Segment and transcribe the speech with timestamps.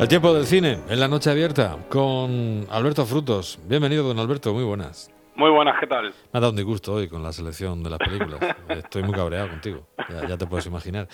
[0.00, 3.58] El tiempo del cine, en la noche abierta, con Alberto Frutos.
[3.66, 5.12] Bienvenido, don Alberto, muy buenas.
[5.34, 6.04] Muy buenas, ¿qué tal?
[6.04, 8.40] Me ha dado un disgusto hoy con la selección de las películas.
[8.70, 9.86] Estoy muy cabreado contigo,
[10.26, 11.06] ya, te puedes imaginar.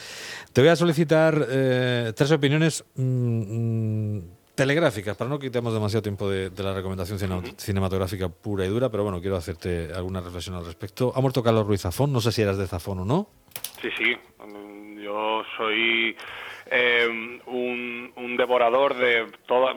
[0.52, 4.22] Te voy a solicitar eh, tres opiniones mm, mm,
[4.54, 7.18] telegráficas, para no quitemos demasiado tiempo de, la recomendación
[7.56, 11.12] cinematográfica pura y dura, pero bueno, quiero hacerte alguna reflexión al respecto.
[11.12, 13.26] Ha muerto Carlos Ruiz Zafón, no sé si eras de Zafón o no.
[13.82, 14.16] Sí, sí,
[15.02, 16.16] yo soy
[16.70, 19.76] eh, un, devorador de todas.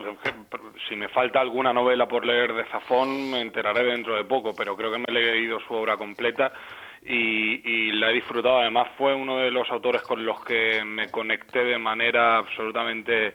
[0.88, 4.76] Si me falta alguna novela por leer de Zafón, me enteraré dentro de poco, pero
[4.76, 6.52] creo que me he leído su obra completa.
[7.02, 8.58] Y, y, la he disfrutado.
[8.58, 13.32] Además, fue uno de los autores con los que me conecté de manera absolutamente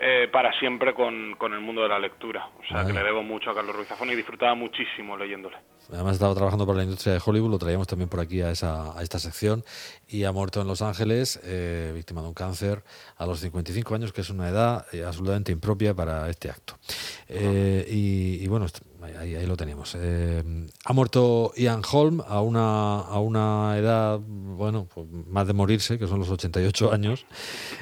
[0.00, 2.48] eh, para siempre con, con, el mundo de la lectura.
[2.58, 5.56] O sea, que le debo mucho a Carlos Ruiz Zafón y disfrutaba muchísimo leyéndole.
[5.92, 8.96] Además, estaba trabajando para la industria de Hollywood, lo traíamos también por aquí a, esa,
[8.96, 9.64] a esta sección
[10.06, 12.84] y ha muerto en Los Ángeles, eh, víctima de un cáncer,
[13.16, 16.78] a los 55 años, que es una edad eh, absolutamente impropia para este acto.
[17.28, 18.66] y, y, bueno,
[19.02, 19.96] ahí, lo teníamos.
[19.98, 20.42] Eh,
[20.84, 26.06] ha muerto Ian Holm a una, a una edad, bueno, pues más de morirse, que
[26.06, 27.26] son los 88 años.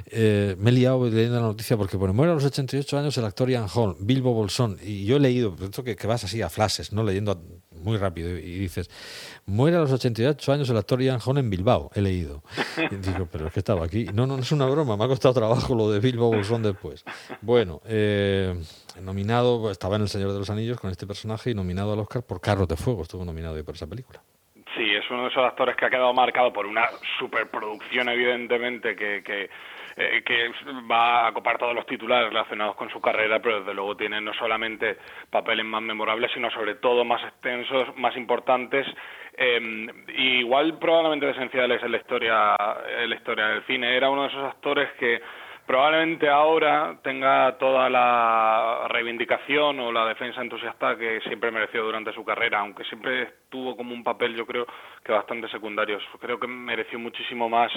[0.07, 3.25] Eh, me he liado leyendo la noticia porque, bueno, muere a los 88 años el
[3.25, 6.49] actor Ian Holm, Bilbo Bolsón, y yo he leído, esto que, que vas así a
[6.49, 7.03] flashes, ¿no?
[7.03, 7.41] Leyendo
[7.87, 8.91] muy rápido y dices,
[9.47, 12.43] muere a los 88 años el actor Ian Holm en Bilbao, he leído.
[12.91, 14.07] Y digo, pero es que estaba aquí.
[14.13, 17.05] No, no, no es una broma, me ha costado trabajo lo de Bilbo Bolsón después.
[17.41, 18.55] Bueno, eh,
[19.01, 22.23] nominado, estaba en El Señor de los Anillos con este personaje y nominado al Oscar
[22.23, 24.21] por Carros de Fuego, estuvo nominado por esa película.
[24.77, 26.83] Sí, es uno de esos actores que ha quedado marcado por una
[27.19, 29.49] superproducción, evidentemente, que, que,
[29.97, 30.51] eh, que
[30.91, 34.35] va a copar todos los titulares relacionados con su carrera, pero desde luego tiene no
[34.35, 34.99] solamente
[35.31, 38.87] papeles más memorables, sino sobre todo más extensos, más importantes
[39.39, 42.57] eh, igual probablemente esenciales en la historia
[43.03, 43.97] en la historia del cine.
[43.97, 45.21] Era uno de esos actores que
[45.67, 52.25] probablemente ahora tenga toda la reivindicación o la defensa entusiasta que siempre mereció durante su
[52.25, 54.67] carrera, aunque siempre tuvo como un papel, yo creo,
[55.05, 55.99] que bastante secundario.
[56.21, 57.73] Creo que mereció muchísimo más,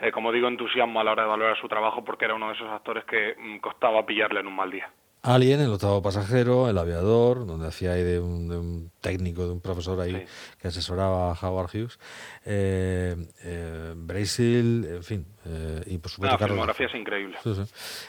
[0.00, 2.54] eh, como digo, entusiasmo a la hora de valorar su trabajo porque era uno de
[2.54, 4.90] esos actores que mm, costaba pillarle en un mal día.
[5.22, 9.98] Alien, el octavo pasajero, el aviador, donde hacía ahí de un, técnico, de un profesor
[9.98, 10.26] ahí
[10.60, 11.98] que asesoraba a Howard Hughes,
[12.44, 16.38] eh, eh, Brasil, en fin, eh, y por supuesto...
[16.38, 17.36] La filmografía es increíble.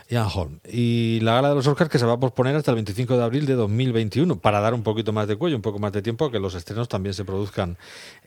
[0.09, 0.59] Ian Holm.
[0.66, 3.23] Y la gala de los Oscars que se va a posponer hasta el 25 de
[3.23, 6.25] abril de 2021, para dar un poquito más de cuello, un poco más de tiempo,
[6.25, 7.78] a que los estrenos también se produzcan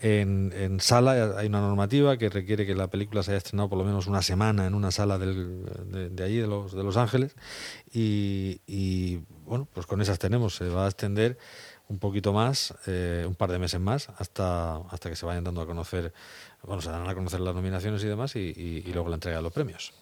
[0.00, 1.38] en, en sala.
[1.38, 4.22] Hay una normativa que requiere que la película se haya estrenado por lo menos una
[4.22, 5.64] semana en una sala del,
[6.14, 7.34] de, allí, de Los, de los Ángeles,
[7.92, 10.56] y y bueno, pues con esas tenemos.
[10.56, 11.38] Se va a extender
[11.88, 15.62] un poquito más, eh, un par de meses más, hasta, hasta que se vayan dando
[15.62, 16.12] a conocer,
[16.62, 19.52] bueno, se dan a conocer las nominaciones y demás y, luego la entrega de los
[19.52, 19.92] premios.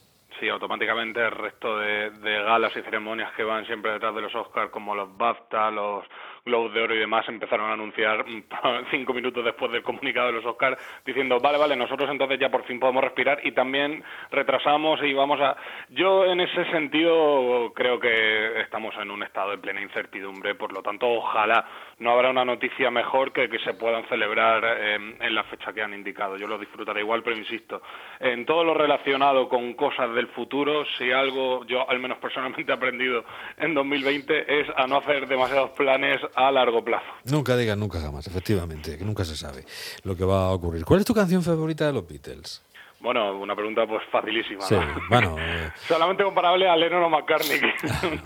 [0.40, 4.34] Sí, automáticamente el resto de, de, galas y ceremonias que van siempre detrás de los
[4.34, 6.04] Oscars, como los BAFTA, los
[6.46, 8.24] Globos de Oro y demás empezaron a anunciar
[8.90, 12.64] cinco minutos después del comunicado de los Oscars diciendo, vale, vale, nosotros entonces ya por
[12.64, 15.56] fin podemos respirar y también retrasamos y vamos a...
[15.90, 20.82] Yo en ese sentido creo que estamos en un estado de plena incertidumbre, por lo
[20.82, 21.66] tanto ojalá
[21.98, 25.82] no habrá una noticia mejor que que se puedan celebrar eh, en la fecha que
[25.82, 26.36] han indicado.
[26.36, 27.82] Yo lo disfrutaré igual, pero insisto,
[28.20, 32.74] en todo lo relacionado con cosas del futuro, si algo yo al menos personalmente he
[32.74, 33.24] aprendido
[33.56, 37.06] en 2020 es a no hacer demasiados planes a largo plazo.
[37.24, 39.64] Nunca digas nunca jamás, efectivamente, que nunca se sabe
[40.04, 40.84] lo que va a ocurrir.
[40.84, 42.62] ¿Cuál es tu canción favorita de los Beatles?
[43.00, 44.62] Bueno, una pregunta pues facilísima.
[44.62, 44.76] Sí,
[45.08, 45.36] bueno.
[45.46, 47.60] Eh, Solamente comparable a Lennon o McCartney.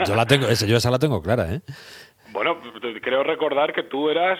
[0.06, 1.60] yo la tengo, yo esa la tengo clara, ¿eh?
[2.32, 2.58] Bueno,
[3.02, 4.38] creo recordar que tú eras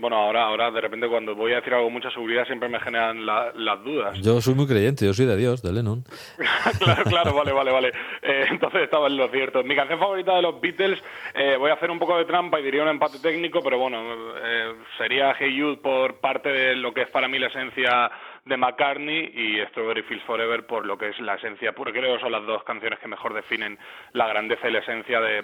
[0.00, 2.80] bueno, ahora, ahora de repente cuando voy a decir algo con mucha seguridad siempre me
[2.80, 4.18] generan las dudas.
[4.20, 6.02] Yo soy muy creyente, yo soy de Dios, de Lennon.
[6.78, 7.92] claro, claro, vale, vale, vale.
[8.22, 9.62] Eh, entonces estaba en lo cierto.
[9.62, 10.98] Mi canción favorita de los Beatles,
[11.34, 13.98] eh, voy a hacer un poco de trampa y diría un empate técnico, pero bueno,
[14.42, 18.10] eh, sería Hey Jude por parte de lo que es para mí la esencia
[18.44, 21.92] de McCartney y Strawberry Fields Forever por lo que es la esencia pura.
[21.92, 23.78] Creo que son las dos canciones que mejor definen
[24.12, 25.42] la grandeza y la esencia de,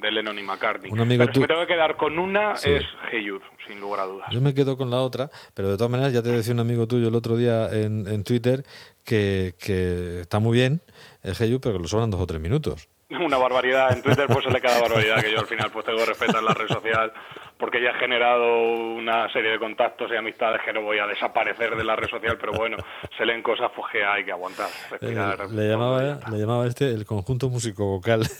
[0.00, 0.90] de, Lennon y McCartney.
[0.90, 4.00] Un amigo pero si me tengo que quedar con una es Hey Jude, sin lugar
[4.00, 4.28] a dudas.
[4.30, 6.86] Yo me quedo con la otra, pero de todas maneras ya te decía un amigo
[6.86, 8.62] tuyo el otro día en, en Twitter
[9.04, 10.80] que, que está muy bien
[11.22, 12.88] el Hey Jude, pero que lo sobran dos o tres minutos
[13.20, 13.92] una barbaridad.
[13.92, 16.42] En Twitter pues se le queda barbaridad que yo al final pues tengo que respetar
[16.42, 17.12] la red social
[17.58, 18.62] porque ya he generado
[18.94, 22.36] una serie de contactos y amistades que no voy a desaparecer de la red social,
[22.40, 22.76] pero bueno,
[23.18, 24.68] se leen cosas pues que hay que aguantar.
[25.00, 25.16] Eh,
[25.50, 28.26] le, llamaba, le llamaba este el conjunto músico vocal.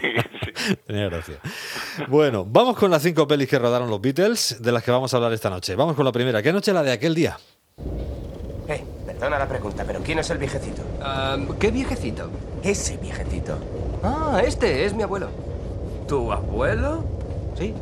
[0.00, 0.10] Sí,
[0.44, 0.76] sí.
[0.86, 1.36] Tenía gracia.
[2.08, 5.16] Bueno, vamos con las cinco pelis que rodaron los Beatles, de las que vamos a
[5.16, 5.74] hablar esta noche.
[5.74, 6.42] Vamos con la primera.
[6.42, 7.36] ¿Qué noche la de aquel día?
[8.68, 10.82] Eh, Perdona la pregunta, pero ¿quién es el viejecito?
[11.00, 12.30] Ah, ¿Qué viejecito?
[12.62, 13.58] Ese viejecito.
[14.02, 15.30] Ah, este es mi abuelo.
[16.08, 17.04] ¿Tu abuelo?
[17.56, 17.74] Sí.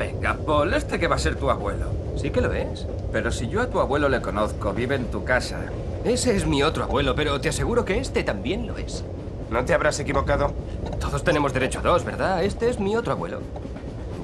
[0.00, 1.88] Venga, Paul, este que va a ser tu abuelo.
[2.16, 2.86] Sí que lo es.
[3.12, 5.58] Pero si yo a tu abuelo le conozco, vive en tu casa.
[6.04, 9.04] Ese es mi otro abuelo, pero te aseguro que este también lo es.
[9.50, 10.54] ¿No te habrás equivocado?
[11.00, 12.42] Todos tenemos derecho a dos, ¿verdad?
[12.42, 13.42] Este es mi otro abuelo.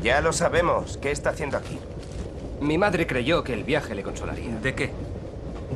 [0.03, 0.97] Ya lo sabemos.
[0.97, 1.79] ¿Qué está haciendo aquí?
[2.59, 4.57] Mi madre creyó que el viaje le consolaría.
[4.63, 4.93] ¿De qué?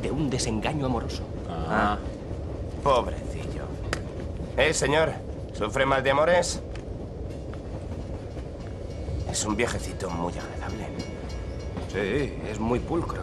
[0.01, 1.21] De un desengaño amoroso.
[1.47, 1.99] Ah.
[2.83, 3.65] Pobrecillo.
[4.57, 5.11] Eh, señor.
[5.53, 6.59] ¿Sufre mal de amores?
[9.31, 10.87] Es un viejecito muy agradable.
[11.87, 13.21] Sí, es muy pulcro.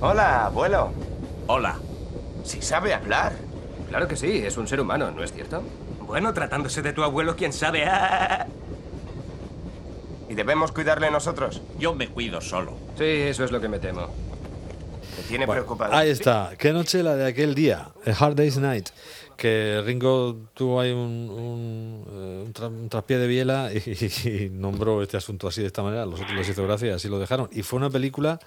[0.00, 0.90] Hola, abuelo.
[1.46, 1.76] Hola.
[2.42, 3.34] Si sabe hablar.
[3.88, 5.62] Claro que sí, es un ser humano, ¿no es cierto?
[6.00, 7.84] Bueno, tratándose de tu abuelo, quién sabe.
[7.86, 8.46] Ah.
[10.28, 11.62] ¿Y debemos cuidarle nosotros?
[11.78, 12.72] Yo me cuido solo.
[12.98, 14.08] Sí, eso es lo que me temo.
[15.22, 15.94] Te tiene Bueno, preocupado.
[15.94, 16.52] ahí está.
[16.58, 18.88] Qué noche la de aquel día, A Hard Day's Night,
[19.36, 20.98] que Ringo tuvo ahí un,
[21.30, 23.78] un, eh, un tra- un traspié de biela y,
[24.28, 26.06] y nombró este asunto así de esta manera.
[26.06, 27.48] Los otros les hizo gracia y así lo dejaron.
[27.52, 28.38] Y fue una película,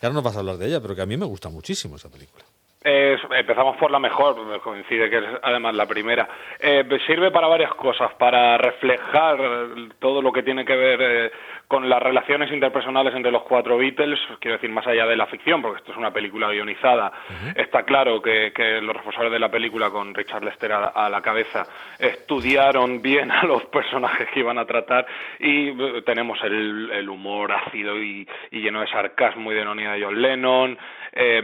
[0.00, 1.96] que ahora no vas a hablar de ella, pero que a mí me gusta muchísimo
[1.96, 2.44] esa película.
[2.82, 6.28] Es- empezamos por la mejor, me coincide que es además la primera.
[6.60, 11.30] Eh, sirve para varias cosas, para reflejar eh, todo lo que tiene que ver eh,
[11.66, 15.60] con las relaciones interpersonales entre los cuatro Beatles, quiero decir, más allá de la ficción,
[15.60, 17.12] porque esto es una película guionizada.
[17.56, 21.20] Está claro que, que los responsables de la película, con Richard Lester a, a la
[21.20, 21.66] cabeza,
[21.98, 25.06] estudiaron bien a los personajes que iban a tratar
[25.38, 29.92] y eh, tenemos el, el humor ácido y, y lleno de sarcasmo y de ironía
[29.92, 30.78] de John Lennon,
[31.12, 31.42] eh,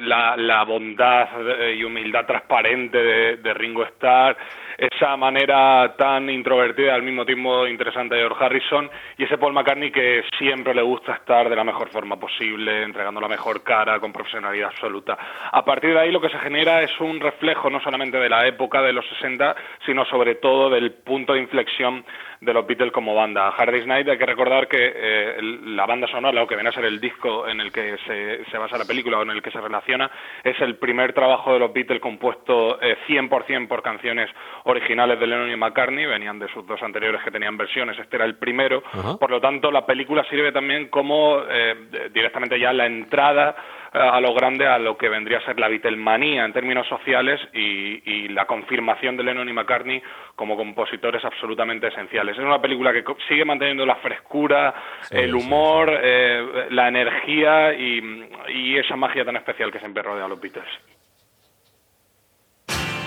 [0.00, 1.28] la, bondad
[1.60, 4.36] eh, y humildad transparente de, Ringo Starr,
[4.76, 9.90] esa manera tan introvertida al mismo tiempo interesante de George Harrison y ese Paul McCartney
[9.90, 14.12] que siempre le gusta estar de la mejor forma posible, entregando la mejor cara, con
[14.12, 15.16] profesionalidad absoluta.
[15.50, 18.46] A partir de ahí lo que se genera es un reflejo no solamente de la
[18.46, 19.56] época de los 60,
[19.86, 22.04] sino sobre todo del punto de inflexión
[22.46, 23.48] de los Beatles como banda.
[23.48, 26.72] Hard Day's Night hay que recordar que eh, la banda sonora, lo que viene a
[26.72, 29.50] ser el disco en el que se, se basa la película o en el que
[29.50, 30.10] se relaciona,
[30.42, 34.30] es el primer trabajo de los Beatles compuesto eh, 100% por canciones
[34.64, 38.24] originales de Lennon y McCartney, venían de sus dos anteriores que tenían versiones, este era
[38.24, 38.82] el primero,
[39.18, 41.74] por lo tanto la película sirve también como eh,
[42.12, 43.56] directamente ya la entrada
[43.96, 48.02] a lo grande a lo que vendría a ser la Beatlemanía en términos sociales y,
[48.04, 50.02] y la confirmación de Lennon y McCartney
[50.34, 52.36] como compositores absolutamente esenciales.
[52.36, 57.72] Es una película que sigue manteniendo la frescura, Sí, el sí, humor, eh, la energía
[57.74, 60.68] y, y esa magia tan especial que siempre rodea a los Beatles.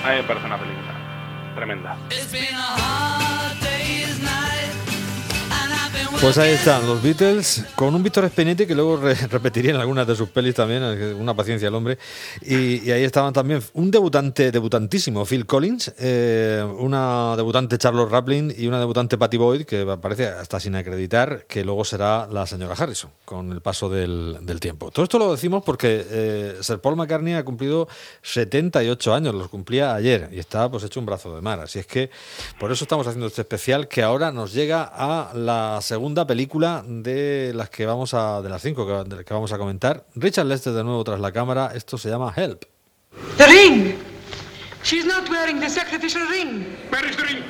[0.05, 0.93] A mí me parece una película
[1.55, 1.97] tremenda.
[6.21, 10.05] Pues ahí están los Beatles, con un Víctor Spinetti que luego re- repetiría en algunas
[10.05, 11.97] de sus pelis también, eh, una paciencia el hombre.
[12.41, 18.53] Y, y ahí estaban también un debutante, debutantísimo, Phil Collins, eh, una debutante Charlotte Raplin
[18.55, 22.75] y una debutante Patty Boyd, que parece hasta sin acreditar, que luego será la señora
[22.77, 24.91] Harrison, con el paso del, del tiempo.
[24.91, 27.87] Todo esto lo decimos porque eh, Sir Paul McCartney ha cumplido
[28.23, 31.61] 78 años, los cumplía ayer, y está pues hecho un brazo de mar.
[31.61, 32.09] Así es que
[32.59, 37.51] por eso estamos haciendo este especial que ahora nos llega a la segunda película de
[37.55, 40.05] las que vamos a, de las cinco que, de las que vamos a comentar.
[40.15, 42.65] Richard Lester de nuevo tras la cámara, esto se llama Help.
[43.37, 43.95] The ring!
[44.83, 46.65] She's not wearing the sacrificial ring.
[46.89, 47.43] Where is the ring?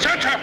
[0.00, 0.38] Search her!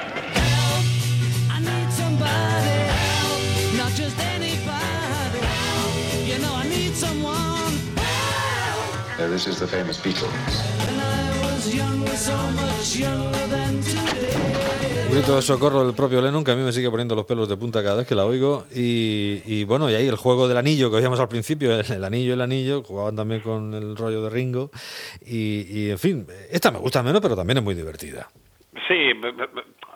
[1.50, 6.28] I need somebody help, not just anybody help.
[6.28, 9.30] You know I need someone help.
[9.30, 11.21] This is the famous Beatles.
[15.12, 17.56] Grito de socorro del propio Lennon que a mí me sigue poniendo los pelos de
[17.58, 18.66] punta cada vez que la oigo.
[18.74, 22.42] Y, bueno, y ahí el juego del anillo que oíamos al principio, el, anillo, el
[22.42, 24.72] anillo, jugaban también con el rollo de Ringo.
[25.24, 28.30] Y, y, en fin, esta me gusta menos, pero también es muy divertida.
[28.88, 29.12] Sí,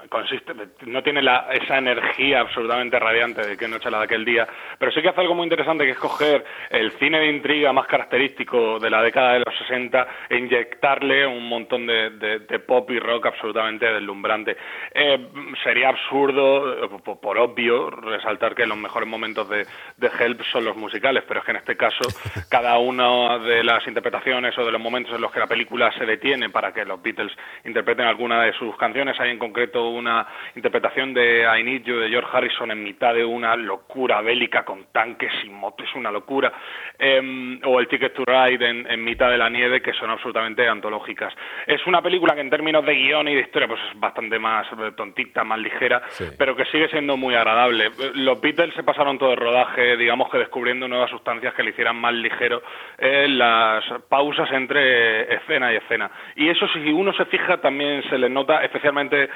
[0.09, 0.53] consiste,
[0.85, 4.47] no tiene la, esa energía absolutamente radiante de que noche la de aquel día,
[4.77, 7.87] pero sí que hace algo muy interesante que es coger el cine de intriga más
[7.87, 12.89] característico de la década de los 60 e inyectarle un montón de, de- de pop
[12.91, 14.57] y rock absolutamente deslumbrante.
[14.93, 15.27] Eh,
[15.63, 19.65] sería absurdo, eh, por, por obvio, resaltar que los mejores momentos de,
[19.97, 22.01] de Help son los musicales, pero es que en este caso
[22.49, 26.05] cada una de las interpretaciones o de los momentos en los que la película se
[26.05, 27.31] detiene para que los Beatles
[27.63, 32.09] interpreten alguna de sus canciones, hay en concreto una interpretación de I Need You de
[32.09, 36.53] George Harrison en mitad de una locura bélica con tanques y motos, una locura,
[36.99, 40.67] em, o el Ticket to Ride en, en mitad de la nieve, que son absolutamente
[40.67, 41.33] antológicas.
[41.65, 44.67] Es una película que en términos de guion y de historia pues es bastante más
[44.73, 46.25] eh, tontita, más ligera, Sí.
[46.37, 47.87] pero que sigue siendo muy agradable.
[47.87, 51.71] Eh, Los Beatles se pasaron todo el rodaje, digamos que descubriendo nuevas sustancias que le
[51.71, 52.61] hicieran más ligero
[52.97, 56.09] eh, las pausas entre escena y escena.
[56.35, 59.29] Y eso, si uno se fija, también se les nota especialmente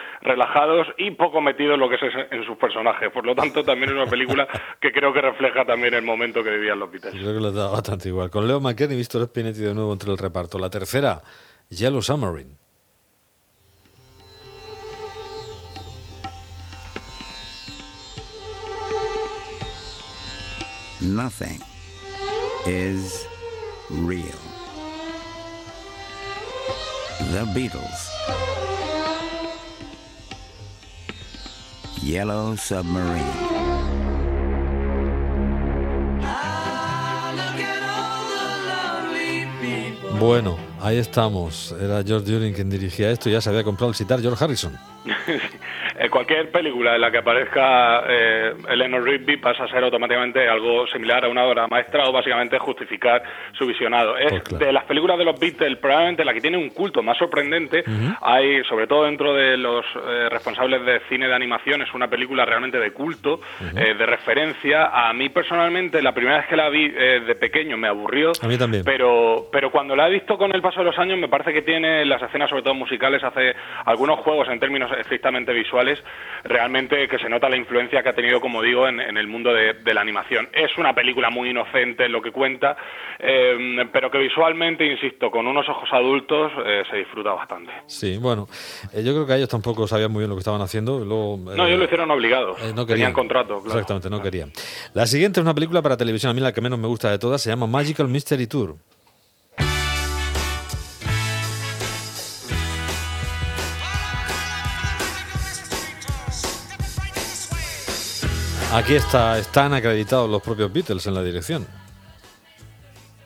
[0.49, 2.01] relajados y poco metidos en lo que es
[2.31, 3.11] en sus personajes.
[3.11, 4.47] Por lo tanto, también es una película
[4.81, 7.13] que creo que refleja también el momento que vivían los Beatles.
[7.13, 8.29] Yo creo que les da bastante igual.
[8.29, 10.59] Con Leo McKern y Víctor Spinetti de nuevo entre el reparto.
[10.59, 11.21] La tercera,
[11.69, 12.57] Yellow Submarine.
[21.01, 21.61] Nothing
[22.65, 23.25] is
[23.89, 24.37] real.
[27.31, 28.68] The Beatles.
[32.01, 33.59] Yellow Submarine.
[40.19, 41.73] Bueno, ahí estamos.
[41.79, 44.77] Era George During quien dirigía esto y ya se había comprado el sitar George Harrison.
[45.99, 50.87] Eh, cualquier película en la que aparezca eh, Eleanor Rigby pasa a ser automáticamente algo
[50.87, 53.21] similar a una obra maestra o básicamente justificar
[53.53, 54.17] su visionado.
[54.17, 54.65] Es Pues claro.
[54.65, 57.83] de las películas de los Beatles probablemente la que tiene un culto más sorprendente.
[58.21, 62.45] Hay, sobre todo dentro de los eh, responsables de cine de animación, es una película
[62.45, 63.41] realmente de culto,
[63.75, 64.89] eh, de referencia.
[64.93, 68.31] A mí personalmente, la primera vez que la vi eh, de pequeño me aburrió.
[68.41, 68.83] A mí también.
[68.85, 71.61] Pero, pero cuando la he visto con el paso de los años, me parece que
[71.61, 75.88] tiene las escenas, sobre todo musicales, hace algunos juegos en términos estrictamente visuales,
[76.43, 79.53] realmente que se nota la influencia que ha tenido, como digo, en, en el mundo
[79.53, 80.47] de, de la animación.
[80.53, 82.77] Es una película muy inocente en lo que cuenta,
[83.19, 87.71] eh, pero que visualmente, insisto, con unos ojos adultos eh, se disfruta bastante.
[87.87, 88.47] Sí, bueno,
[88.93, 90.99] eh, yo creo que ellos tampoco sabían muy bien lo que estaban haciendo.
[91.03, 92.57] Luego, No, ellos lo hicieron obligados.
[92.61, 93.13] eh, no Tenían querían.
[93.13, 93.79] contrato, claro.
[93.79, 94.51] Exactamente, no querían.
[94.93, 97.19] La siguiente es una película para televisión, a mí la que menos me gusta de
[97.19, 98.75] todas, se llama Magical Mystery Tour.
[108.73, 111.65] Aquí está, están acreditados los propios Beatles en la dirección.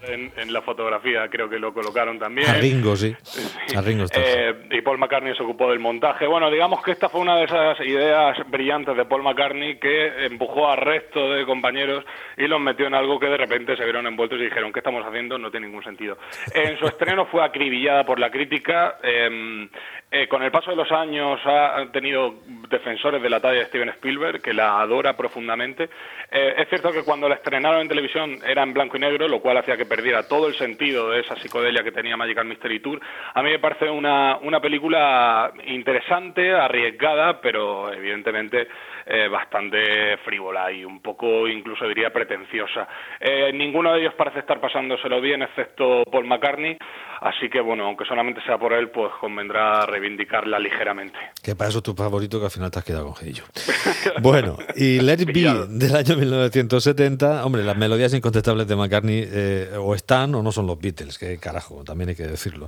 [0.06, 2.50] En, en la fotografía creo que lo colocaron también.
[2.50, 3.16] A Ringo, sí.
[3.76, 4.06] A Ringo.
[4.14, 6.28] Eh, y Paul McCartney se ocupó del montaje.
[6.28, 10.70] Bueno, digamos que esta fue una de esas ideas brillantes de Paul McCartney que empujó
[10.70, 12.04] al resto de compañeros
[12.38, 15.06] y los metió en algo que de repente se vieron envueltos y dijeron, ¿qué estamos
[15.06, 15.38] haciendo?
[15.38, 16.18] No tiene ningún sentido.
[16.54, 18.98] En su estreno fue acribillada por la crítica.
[19.04, 19.70] eh,
[20.16, 22.36] eh, con el paso de los años ha tenido
[22.70, 25.90] defensores de la talla de Steven Spielberg, que la adora profundamente.
[26.30, 29.42] Eh, es cierto que cuando la estrenaron en televisión era en blanco y negro, lo
[29.42, 33.02] cual hacía que perdiera todo el sentido de esa psicodelia que tenía Magical Mystery Tour.
[33.34, 38.68] A mí me parece una, una película interesante, arriesgada, pero evidentemente
[39.06, 42.88] eh, bastante frívola y un poco, incluso diría, pretenciosa.
[43.20, 46.78] Eh, ninguno de ellos parece estar pasándoselo bien, excepto Paul McCartney.
[47.26, 51.18] Así que, bueno, aunque solamente sea por él, pues convendrá reivindicarla ligeramente.
[51.42, 53.44] Que para eso es tu favorito, que al final te has quedado con Gillo.
[54.22, 59.72] Bueno, y Let It Be del año 1970, hombre, las melodías incontestables de McCartney eh,
[59.80, 62.68] o están o no son los Beatles, que carajo, también hay que decirlo.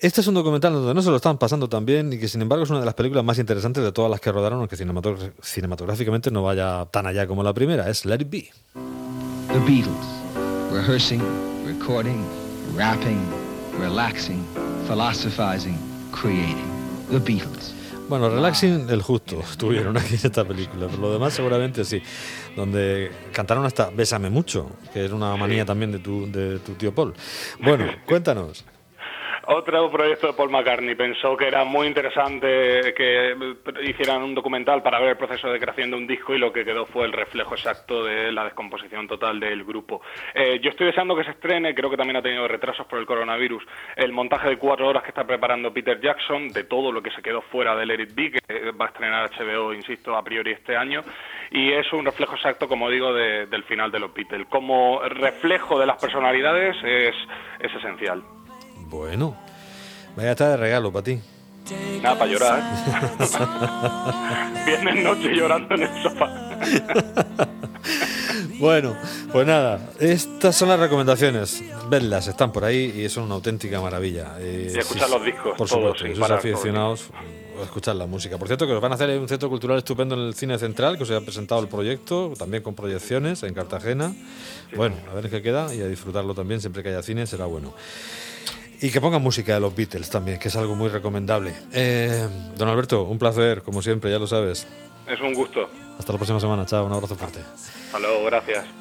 [0.00, 2.42] Este es un documental donde no se lo están pasando tan bien y que sin
[2.42, 5.32] embargo es una de las películas más interesantes de todas las que rodaron, aunque cinematog-
[5.40, 8.48] cinematográficamente no vaya tan allá como la primera, es Let It Be.
[9.52, 10.22] The Beatles.
[10.72, 11.22] Rehearsing,
[11.66, 12.24] recording,
[12.76, 13.20] rapping,
[13.78, 14.44] relaxing,
[14.86, 15.78] philosophizing,
[16.12, 16.74] creating.
[17.10, 17.74] The Beatles.
[18.08, 22.02] Bueno, relaxing el justo tuvieron aquí en esta película, pero lo demás seguramente sí.
[22.56, 26.94] Donde cantaron hasta Bésame mucho, que era una manía también de tu, de tu tío
[26.94, 27.14] Paul.
[27.62, 28.64] Bueno, cuéntanos.
[29.46, 33.34] Otro proyecto de Paul McCartney pensó que era muy interesante que
[33.82, 36.64] hicieran un documental para ver el proceso de creación de un disco y lo que
[36.64, 40.00] quedó fue el reflejo exacto de la descomposición total del grupo.
[40.34, 43.06] Eh, yo estoy deseando que se estrene, creo que también ha tenido retrasos por el
[43.06, 43.62] coronavirus,
[43.96, 47.20] el montaje de cuatro horas que está preparando Peter Jackson de todo lo que se
[47.22, 51.02] quedó fuera del It Be, que va a estrenar HBO, insisto, a priori este año,
[51.50, 54.46] y es un reflejo exacto, como digo, de- del final de los Beatles.
[54.48, 57.14] Como reflejo de las personalidades es,
[57.60, 58.22] es esencial.
[58.94, 59.36] Bueno,
[60.16, 61.20] vaya a estar de regalo para ti.
[62.02, 62.62] Nada, para llorar.
[64.66, 67.48] Viernes noche llorando en el sofá.
[68.58, 68.96] Bueno,
[69.32, 71.62] pues nada, estas son las recomendaciones.
[71.90, 74.36] Vedlas, están por ahí y son una auténtica maravilla.
[74.38, 77.08] Eh, Y escuchar los discos, Por todos, supuesto, si parar, aficionados,
[77.62, 78.38] escuchar la música.
[78.38, 80.96] Por cierto, que os van a hacer un centro cultural estupendo en el Cine Central,
[80.96, 84.14] que os ha presentado el proyecto, también con proyecciones en Cartagena.
[84.76, 87.74] Bueno, a ver qué queda y a disfrutarlo también, siempre que haya cine será bueno.
[88.84, 91.54] Y que pongan música de los Beatles también, que es algo muy recomendable.
[91.72, 94.66] Eh, don Alberto, un placer, como siempre, ya lo sabes.
[95.08, 95.70] Es un gusto.
[95.98, 97.38] Hasta la próxima semana, chao, un abrazo fuerte.
[97.86, 98.66] Hasta luego, gracias.